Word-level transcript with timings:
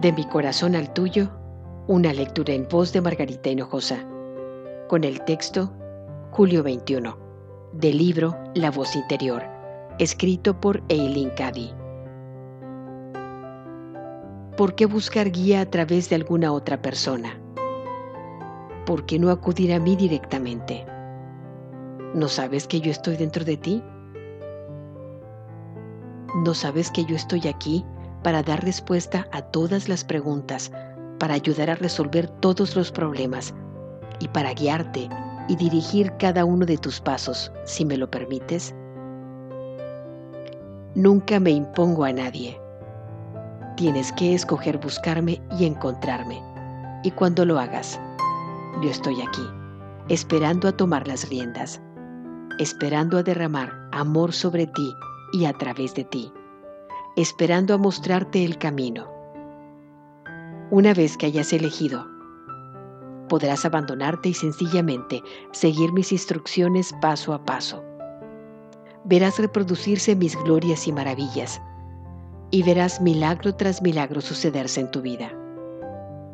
De 0.00 0.12
mi 0.14 0.24
corazón 0.24 0.76
al 0.76 0.94
tuyo, 0.94 1.28
una 1.86 2.14
lectura 2.14 2.54
en 2.54 2.66
voz 2.66 2.90
de 2.94 3.02
Margarita 3.02 3.50
Hinojosa, 3.50 3.98
con 4.88 5.04
el 5.04 5.22
texto 5.26 5.74
Julio 6.30 6.62
21, 6.62 7.18
del 7.74 7.98
libro 7.98 8.34
La 8.54 8.70
voz 8.70 8.96
interior, 8.96 9.42
escrito 9.98 10.58
por 10.58 10.82
Eileen 10.88 11.28
Cady. 11.36 11.74
¿Por 14.56 14.74
qué 14.74 14.86
buscar 14.86 15.30
guía 15.30 15.60
a 15.60 15.66
través 15.66 16.08
de 16.08 16.16
alguna 16.16 16.50
otra 16.50 16.80
persona? 16.80 17.38
¿Por 18.86 19.04
qué 19.04 19.18
no 19.18 19.28
acudir 19.28 19.70
a 19.74 19.80
mí 19.80 19.96
directamente? 19.96 20.86
¿No 22.14 22.28
sabes 22.28 22.66
que 22.66 22.80
yo 22.80 22.90
estoy 22.90 23.18
dentro 23.18 23.44
de 23.44 23.58
ti? 23.58 23.82
¿No 26.36 26.54
sabes 26.54 26.90
que 26.90 27.04
yo 27.04 27.16
estoy 27.16 27.46
aquí 27.48 27.84
para 28.22 28.42
dar 28.42 28.64
respuesta 28.64 29.26
a 29.32 29.42
todas 29.42 29.88
las 29.88 30.04
preguntas, 30.04 30.70
para 31.18 31.34
ayudar 31.34 31.70
a 31.70 31.74
resolver 31.74 32.28
todos 32.28 32.76
los 32.76 32.92
problemas 32.92 33.54
y 34.20 34.28
para 34.28 34.52
guiarte 34.52 35.08
y 35.48 35.56
dirigir 35.56 36.12
cada 36.18 36.44
uno 36.44 36.66
de 36.66 36.78
tus 36.78 37.00
pasos, 37.00 37.50
si 37.64 37.84
me 37.84 37.96
lo 37.96 38.10
permites? 38.10 38.74
Nunca 40.94 41.40
me 41.40 41.50
impongo 41.50 42.04
a 42.04 42.12
nadie. 42.12 42.60
Tienes 43.76 44.12
que 44.12 44.34
escoger 44.34 44.78
buscarme 44.78 45.40
y 45.58 45.64
encontrarme. 45.64 46.42
Y 47.02 47.10
cuando 47.12 47.44
lo 47.44 47.58
hagas, 47.58 47.98
yo 48.82 48.90
estoy 48.90 49.20
aquí, 49.22 49.42
esperando 50.08 50.68
a 50.68 50.72
tomar 50.72 51.08
las 51.08 51.28
riendas, 51.28 51.80
esperando 52.58 53.18
a 53.18 53.22
derramar 53.22 53.72
amor 53.92 54.32
sobre 54.32 54.66
ti 54.66 54.94
y 55.32 55.46
a 55.46 55.52
través 55.52 55.94
de 55.94 56.04
ti 56.04 56.32
esperando 57.20 57.74
a 57.74 57.78
mostrarte 57.78 58.44
el 58.44 58.56
camino. 58.56 59.06
Una 60.70 60.94
vez 60.94 61.18
que 61.18 61.26
hayas 61.26 61.52
elegido, 61.52 62.06
podrás 63.28 63.64
abandonarte 63.64 64.30
y 64.30 64.34
sencillamente 64.34 65.22
seguir 65.52 65.92
mis 65.92 66.12
instrucciones 66.12 66.94
paso 67.02 67.34
a 67.34 67.44
paso. 67.44 67.84
Verás 69.04 69.38
reproducirse 69.38 70.16
mis 70.16 70.34
glorias 70.44 70.86
y 70.86 70.92
maravillas, 70.92 71.60
y 72.50 72.62
verás 72.62 73.00
milagro 73.00 73.54
tras 73.54 73.82
milagro 73.82 74.22
sucederse 74.22 74.80
en 74.80 74.90
tu 74.90 75.02
vida. 75.02 75.30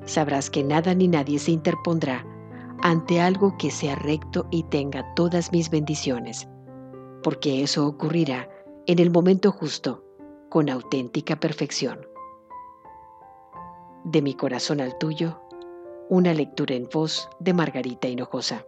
Sabrás 0.05 0.51
que 0.51 0.63
nada 0.63 0.95
ni 0.95 1.09
nadie 1.09 1.41
se 1.41 1.51
interpondrá 1.51 2.25
ante 2.83 3.21
algo 3.21 3.57
que 3.59 3.73
sea 3.73 3.97
recto 3.97 4.47
y 4.53 4.63
tenga 4.65 5.15
todas 5.15 5.51
mis 5.51 5.69
bendiciones, 5.69 6.47
porque 7.25 7.65
eso 7.65 7.87
ocurrirá 7.87 8.49
en 8.87 9.01
el 9.01 9.11
momento 9.11 9.51
justo 9.51 10.06
con 10.49 10.69
auténtica 10.69 11.37
perfección. 11.37 12.07
De 14.05 14.23
mi 14.23 14.35
corazón 14.35 14.81
al 14.81 14.97
tuyo, 14.99 15.41
una 16.09 16.33
lectura 16.33 16.75
en 16.75 16.89
voz 16.93 17.29
de 17.41 17.53
Margarita 17.53 18.09
Hinojosa. 18.09 18.65